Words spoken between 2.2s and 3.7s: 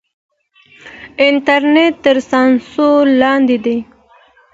سانسور لاندې